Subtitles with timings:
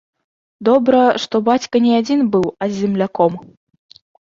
[0.69, 3.33] Добра, што бацька не адзін быў, а з земляком.